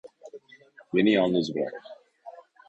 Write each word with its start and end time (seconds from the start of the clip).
Beni 0.93 1.11
yanlız 1.13 1.55
bırak. 1.55 1.83